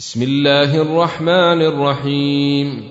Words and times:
بسم 0.00 0.22
الله 0.22 0.82
الرحمن 0.82 1.62
الرحيم. 1.62 2.88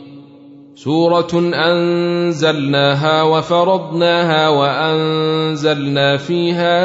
سورة 0.75 1.29
أنزلناها 1.53 3.23
وفرضناها 3.23 4.49
وأنزلنا 4.49 6.17
فيها 6.17 6.77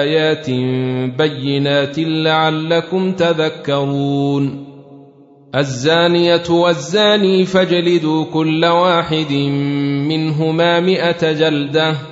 آيات 0.00 0.50
بينات 1.18 1.98
لعلكم 1.98 3.12
تذكرون. 3.12 4.64
الزانية 5.54 6.50
والزاني 6.50 7.44
فاجلدوا 7.44 8.24
كل 8.24 8.64
واحد 8.64 9.32
منهما 10.08 10.80
مائه 10.80 11.32
جلدة. 11.32 12.11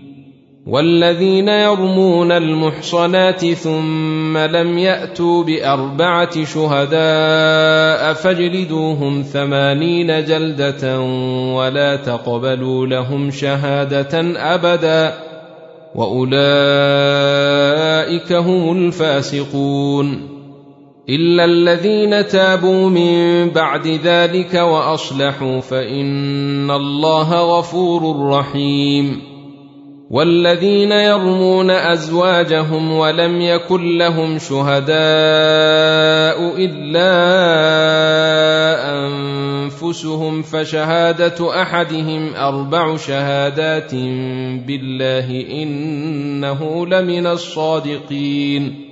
والذين 0.67 1.47
يرمون 1.47 2.31
المحصنات 2.31 3.45
ثم 3.45 4.37
لم 4.37 4.77
يأتوا 4.77 5.43
بأربعة 5.43 6.43
شهداء 6.45 8.13
فاجلدوهم 8.13 9.21
ثمانين 9.21 10.25
جلدة 10.25 11.01
ولا 11.55 11.95
تقبلوا 11.95 12.87
لهم 12.87 13.31
شهادة 13.31 14.21
أبدا 14.53 15.13
وأولئك 15.95 16.31
هم 18.33 18.77
الفاسقون 18.77 20.29
إلا 21.09 21.45
الذين 21.45 22.27
تابوا 22.27 22.89
من 22.89 23.49
بعد 23.49 23.87
ذلك 23.87 24.53
وأصلحوا 24.53 25.59
فإن 25.59 26.71
الله 26.71 27.57
غفور 27.57 28.29
رحيم 28.29 29.30
والذين 30.11 30.91
يرمون 30.91 31.71
أزواجهم 31.71 32.91
ولم 32.91 33.41
يكن 33.41 33.97
لهم 33.97 34.39
شهداء 34.39 34.95
إلا 36.57 37.11
أنفسهم 39.05 40.41
فشهادة 40.41 41.61
أحدهم 41.61 42.35
أربع 42.35 42.97
شهادات 42.97 43.95
بالله 44.67 45.45
إنه 45.63 46.85
لمن 46.85 47.27
الصادقين 47.27 48.91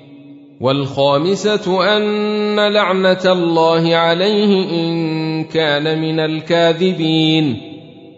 والخامسة 0.62 1.98
أن 1.98 2.60
لعنة 2.60 3.26
الله 3.26 3.96
عليه 3.96 4.70
إن 4.72 5.44
كان 5.44 6.02
من 6.02 6.20
الكاذبين 6.20 7.69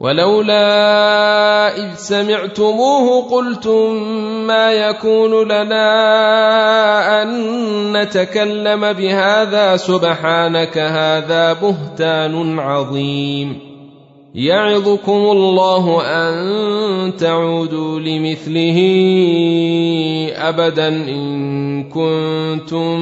ولولا 0.00 1.76
إذ 1.76 1.94
سمعتموه 1.94 3.30
قلتم 3.30 4.02
ما 4.46 4.72
يكون 4.72 5.48
لنا 5.48 5.88
أن 7.22 7.28
نتكلم 7.92 8.92
بهذا 8.92 9.76
سبحانك 9.76 10.78
هذا 10.78 11.52
بهتان 11.52 12.58
عظيم. 12.58 13.58
يعظكم 14.34 15.12
الله 15.12 16.02
أن 16.06 17.16
تعودوا 17.16 18.00
لمثله 18.00 18.78
ابدا 20.36 20.88
إن 20.88 21.84
كنتم 21.84 23.00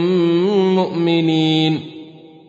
مؤمنين. 0.75 1.96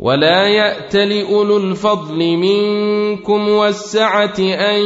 ولا 0.00 0.48
يات 0.48 0.96
لاولو 0.96 1.56
الفضل 1.56 2.36
منكم 2.36 3.48
والسعه 3.48 4.38
ان 4.38 4.80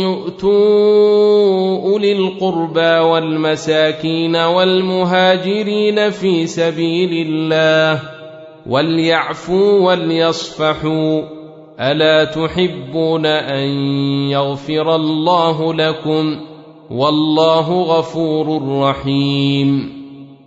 يؤتوا 0.00 1.78
اولي 1.92 2.12
القربى 2.12 2.98
والمساكين 2.98 4.36
والمهاجرين 4.36 6.10
في 6.10 6.46
سبيل 6.46 7.26
الله 7.26 8.02
وليعفوا 8.66 9.80
وليصفحوا 9.80 11.22
الا 11.80 12.24
تحبون 12.24 13.26
ان 13.26 13.68
يغفر 14.30 14.94
الله 14.94 15.74
لكم 15.74 16.40
والله 16.90 17.82
غفور 17.82 18.78
رحيم 18.80 20.03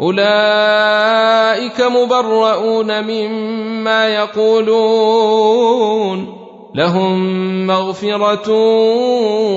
أولئك 0.00 1.80
مبرؤون 1.80 3.04
مما 3.04 4.08
يقولون. 4.08 5.60
لهم 6.74 7.66
مغفرة 7.66 8.50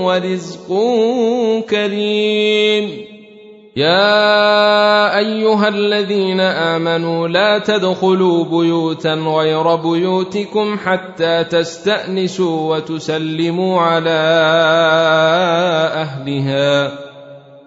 ورزق 0.06 0.68
كريم. 1.69 3.13
يا 3.75 5.18
أيها 5.18 5.68
الذين 5.68 6.40
آمنوا 6.40 7.28
لا 7.28 7.57
تدخلوا 7.57 8.44
بيوتا 8.44 9.13
غير 9.13 9.75
بيوتكم 9.75 10.78
حتى 10.86 11.44
تستأنسوا 11.44 12.75
وتسلموا 12.75 13.81
على 13.81 14.10
أهلها. 15.95 17.12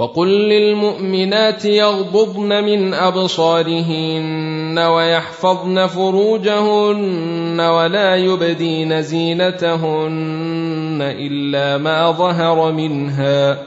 وقل 0.00 0.28
للمؤمنات 0.28 1.64
يغضضن 1.64 2.64
من 2.64 2.94
أبصارهن 2.94 4.78
ويحفظن 4.78 5.86
فروجهن 5.86 7.60
ولا 7.60 8.16
يبدين 8.16 9.02
زينتهن 9.02 10.98
إلا 11.00 11.78
ما 11.78 12.10
ظهر 12.10 12.72
منها 12.72 13.58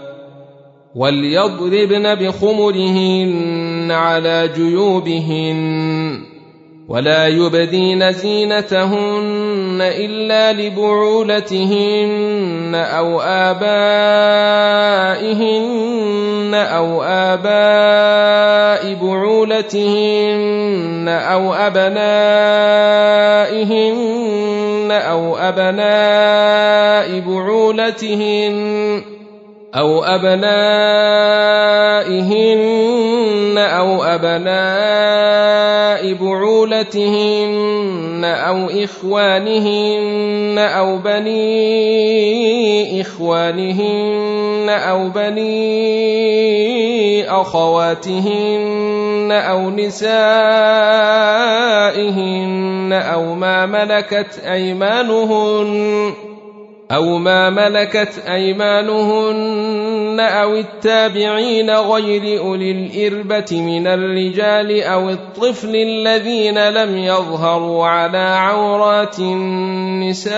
وليضربن 0.95 2.15
بخمرهن 2.15 3.91
على 3.91 4.49
جيوبهن 4.55 6.33
ولا 6.87 7.27
يبدين 7.27 8.11
زينتهن 8.11 9.77
إلا 9.81 10.53
لبعولتهن 10.53 12.42
أو 12.75 13.21
ابائهن 13.21 14.83
أو 16.53 17.03
اباء 17.03 18.93
بعولتهن 18.93 21.07
أو 21.07 21.53
ابنائهن 21.53 21.93
أو 24.91 25.37
ابناء 25.37 27.19
بعولتهن 27.19 29.01
أو 29.75 30.03
أبنائهن 30.03 30.43
أو 33.57 34.03
أبناء 34.03 36.13
بعولتهن 36.13 38.12
أو 38.25 38.69
إخوانهن 38.69 40.57
أو 40.57 40.97
بني 40.97 43.01
إخوانهن 43.01 44.69
أو 44.69 45.09
بني 45.09 45.63
أخواتهن 47.29 49.31
أو 49.31 49.69
نسائهن 49.69 50.13
أو 52.93 53.35
ما 53.35 53.65
ملكت 53.65 54.39
أيمانهن 54.45 56.13
أو 56.91 57.17
ما 57.17 57.49
ملكت 57.49 58.23
أيمانهن 58.27 60.19
أو 60.19 60.55
التابعين 60.55 61.69
غير 61.69 62.39
أولي 62.39 62.71
الإربة 62.71 63.45
من 63.51 63.87
الرجال 63.87 64.83
أو 64.83 65.09
الطفل 65.09 65.75
الذين 65.75 66.69
لم 66.69 66.97
يظهروا 66.97 67.87
على 67.87 68.17
عورات 68.17 69.19
النساء 69.19 70.33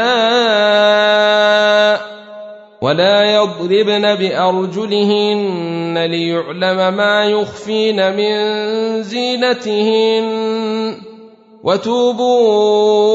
ولا 2.82 3.36
يضربن 3.36 4.16
بأرجلهن 4.16 6.06
ليعلم 6.06 6.94
ما 6.98 7.26
يخفين 7.26 8.16
من 8.16 8.34
زينتهن 9.04 10.26
وتوبوا 11.64 13.15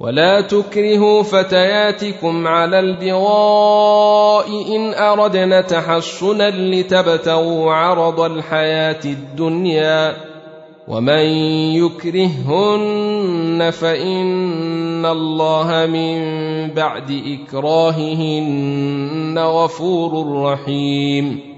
ولا 0.00 0.40
تكرهوا 0.40 1.22
فتياتكم 1.22 2.46
على 2.46 2.80
البغاء 2.80 4.46
إن 4.76 4.94
أردنا 4.94 5.60
تحصنا 5.60 6.50
لتبتغوا 6.50 7.72
عرض 7.72 8.20
الحياة 8.20 9.00
الدنيا 9.04 10.16
ومن 10.88 11.24
يكرههن 11.74 13.70
فإن 13.70 15.06
الله 15.06 15.86
من 15.86 16.18
بعد 16.74 17.22
إكراههن 17.48 19.38
غفور 19.38 20.42
رحيم 20.42 21.57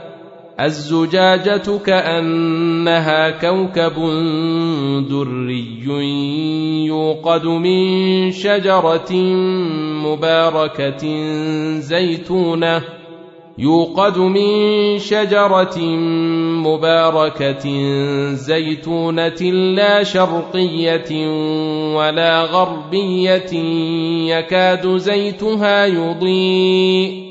الزجاجة 0.65 1.77
كأنها 1.85 3.29
كوكب 3.29 3.95
دري 5.09 5.85
يوقد 6.85 7.45
من 7.45 8.31
شجرة 8.31 9.13
مباركة 10.05 11.03
زيتونة 11.79 12.81
يوقد 13.57 14.17
من 14.17 14.99
شجرة 14.99 15.79
مباركة 16.65 17.65
زيتونة 18.33 19.41
لا 19.75 20.03
شرقية 20.03 21.27
ولا 21.95 22.41
غربية 22.41 23.53
يكاد 24.29 24.97
زيتها 24.97 25.85
يضيء. 25.85 27.30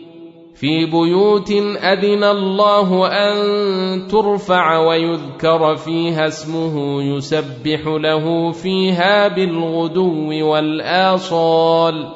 في 0.61 0.85
بيوت 0.85 1.51
أذن 1.81 2.23
الله 2.23 3.07
أن 3.07 4.07
ترفع 4.07 4.77
ويذكر 4.77 5.75
فيها 5.75 6.27
اسمه 6.27 7.03
يسبح 7.03 7.87
له 7.87 8.51
فيها 8.51 9.27
بالغدو 9.27 10.49
والآصال. 10.49 12.07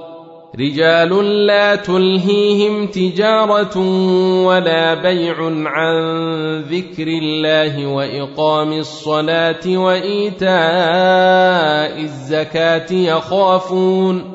رجال 0.59 1.45
لا 1.45 1.75
تلهيهم 1.75 2.87
تجارة 2.87 3.77
ولا 4.45 4.93
بيع 4.93 5.35
عن 5.65 5.95
ذكر 6.61 7.07
الله 7.07 7.87
وإقام 7.87 8.73
الصلاة 8.73 9.77
وإيتاء 9.77 10.51
الزكاة 12.01 12.93
يخافون. 12.93 14.34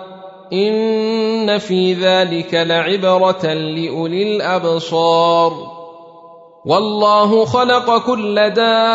ان 0.53 1.57
في 1.57 1.93
ذلك 1.93 2.53
لعبره 2.53 3.53
لاولي 3.53 4.35
الابصار 4.35 5.53
والله 6.65 7.45
خلق 7.45 8.05
كل 8.05 8.35
دابه 8.35 8.91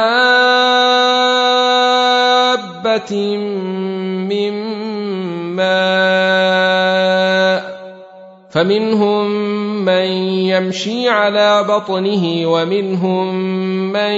من 4.28 4.52
ماء 5.56 6.96
فمنهم 8.50 9.30
من 9.84 10.06
يمشي 10.52 11.08
على 11.08 11.64
بطنه 11.68 12.50
ومنهم 12.52 13.34
من 13.92 14.14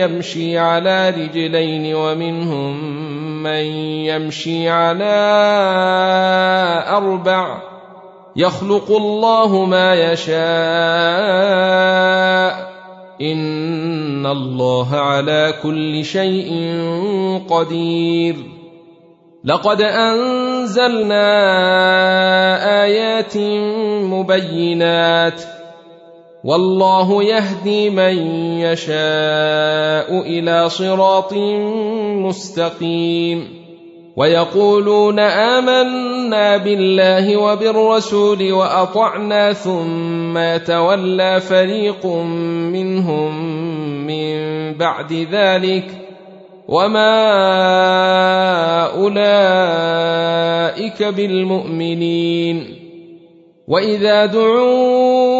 يمشي 0.00 0.58
على 0.58 1.10
رجلين 1.10 1.94
ومنهم 1.94 3.09
من 3.42 3.64
يمشي 4.04 4.68
على 4.68 5.04
أربع 6.88 7.62
يخلق 8.36 8.90
الله 8.90 9.64
ما 9.64 9.94
يشاء. 9.94 10.40
إن 13.20 14.26
الله 14.26 14.96
على 14.96 15.54
كل 15.62 16.04
شيء 16.04 16.78
قدير. 17.50 18.36
لقد 19.44 19.82
أنزلنا 19.82 21.24
آيات 22.82 23.36
مبينات. 24.04 25.42
والله 26.44 27.22
يهدي 27.22 27.90
من 27.90 28.16
يشاء 28.58 30.20
إلى 30.20 30.68
صراط 30.68 31.32
مستقيم. 32.20 33.60
ويقولون 34.16 35.18
آمنا 35.18 36.56
بالله 36.56 37.36
وبالرسول 37.36 38.52
وأطعنا 38.52 39.52
ثم 39.52 40.38
يتولى 40.38 41.40
فريق 41.40 42.06
منهم 42.06 43.44
من 44.06 44.34
بعد 44.74 45.12
ذلك. 45.12 45.84
وما 46.68 47.20
أولئك 48.98 51.02
بالمؤمنين. 51.02 52.76
وإذا 53.68 54.26
دعوا 54.26 55.39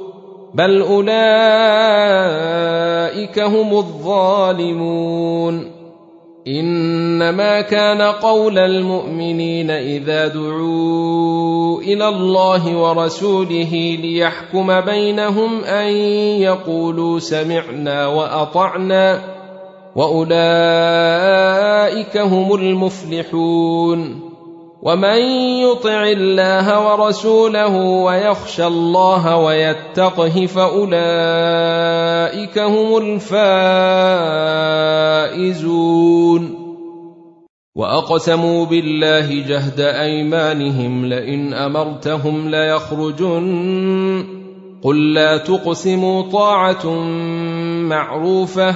بل 0.53 0.81
أولئك 0.81 1.09
هم 3.39 3.73
الظالمون. 3.77 5.71
إنما 6.47 7.61
كان 7.61 8.01
قول 8.01 8.59
المؤمنين 8.59 9.71
إذا 9.71 10.27
دعوا 10.27 11.81
إلى 11.81 12.07
الله 12.07 12.77
ورسوله 12.77 13.97
ليحكم 14.01 14.81
بينهم 14.81 15.63
أن 15.63 15.93
يقولوا 16.41 17.19
سمعنا 17.19 18.07
وأطعنا 18.07 19.21
وأولئك 19.95 20.31
هم 22.17 22.55
المفلحون. 22.55 24.30
ومن 24.81 25.21
يطع 25.61 26.03
الله 26.03 26.91
ورسوله 26.91 27.77
ويخشى 27.77 28.67
الله 28.67 29.37
ويتقه 29.37 30.45
فأولئك 30.45 30.99
هم 32.59 32.97
الفائزون. 35.37 36.61
وأقسموا 37.75 38.65
بالله 38.65 39.47
جهد 39.47 39.79
أيمانهم 39.79 41.05
لئن 41.05 41.53
أمرتهم 41.53 42.49
ليخرجن. 42.49 44.25
قل 44.83 45.13
لا 45.13 45.37
تقسموا 45.37 46.21
طاعة 46.31 46.89
معروفة. 47.89 48.75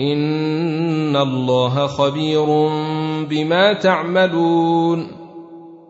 إن 0.00 1.16
الله 1.16 1.86
خبير 1.86 2.46
بما 3.30 3.72
تعملون. 3.72 5.25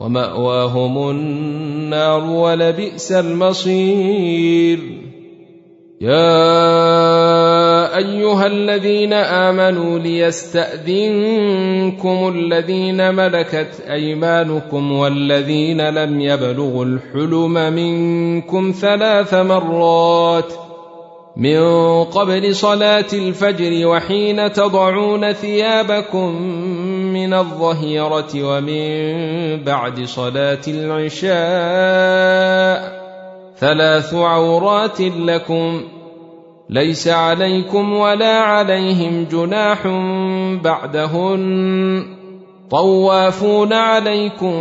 ومأواهم 0.00 1.10
النار 1.10 2.24
ولبئس 2.24 3.12
المصير. 3.12 4.78
يا 6.00 7.40
أيها 7.96 8.46
الذين 8.46 9.12
آمنوا 9.12 9.98
ليستأذنكم 9.98 11.08
الذين 12.34 13.14
ملكت 13.14 13.80
أيمانكم 13.90 14.92
والذين 14.92 15.90
لم 15.90 16.20
يبلغوا 16.20 16.84
الحلم 16.84 17.72
منكم 17.72 18.74
ثلاث 18.80 19.34
مرات 19.34 20.52
من 21.36 21.60
قبل 22.04 22.54
صلاة 22.54 23.06
الفجر 23.12 23.86
وحين 23.86 24.52
تضعون 24.52 25.32
ثيابكم 25.32 26.30
من 27.12 27.34
الظهيرة 27.34 28.28
ومن 28.36 29.64
بعد 29.64 30.04
صلاة 30.04 30.58
العشاء. 30.68 31.30
ثلاث 33.58 34.14
عورات 34.14 35.00
لكم. 35.00 35.80
ليس 36.70 37.08
عليكم 37.08 37.92
ولا 37.92 38.38
عليهم 38.40 39.26
جناح 39.32 39.86
بعدهن. 40.64 42.02
طوافون 42.70 43.72
عليكم 43.72 44.54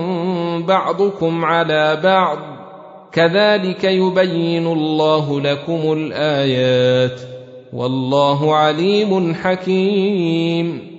بعضكم 0.65 1.45
على 1.45 1.99
بعض. 2.03 2.37
كذلك 3.11 3.83
يبين 3.83 4.67
الله 4.67 5.41
لكم 5.41 5.93
الآيات. 5.93 7.21
والله 7.73 8.55
عليم 8.55 9.35
حكيم. 9.35 10.98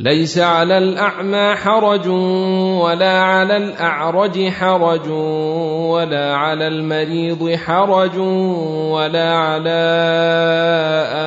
ليس 0.00 0.38
على 0.38 0.78
الأعمى 0.78 1.54
حرج 1.56 2.08
ولا 2.82 3.22
على 3.22 3.56
الأعرج 3.56 4.48
حرج 4.48 5.08
ولا 5.90 6.36
على 6.36 6.66
المريض 6.68 7.54
حرج 7.54 8.18
ولا 8.90 9.34
على 9.34 9.80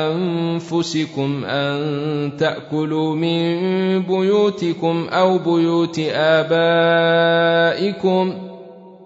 أنفسكم 0.08 1.46
أن 1.46 2.32
تأكلوا 2.38 3.16
من 3.16 4.02
بيوتكم 4.02 5.08
أو 5.12 5.38
بيوت 5.38 6.00
آبائكم 6.14 7.32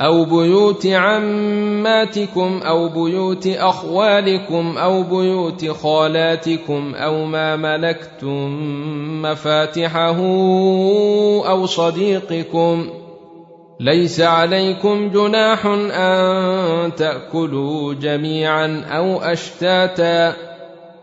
أو 0.00 0.24
بيوت 0.24 0.86
عماتكم 0.86 2.60
أو 2.64 2.88
بيوت 2.88 3.46
أخوالكم 3.46 4.78
أو 4.78 5.02
بيوت 5.02 5.70
خالاتكم 5.70 6.94
أو 6.94 7.24
ما 7.24 7.56
ملكتم 7.56 8.58
مفاتحه 9.22 10.18
أو 11.48 11.66
صديقكم 11.66 12.90
ليس 13.80 14.20
عليكم 14.20 15.08
جناح 15.08 15.66
أن 15.66 16.94
تأكلوا 16.94 17.94
جميعا 17.94 18.84
أو 18.90 19.20
أشتاتا 19.20 20.34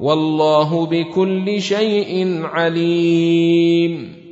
والله 0.00 0.86
بكل 0.86 1.62
شيء 1.62 2.40
عليم. 2.44 4.25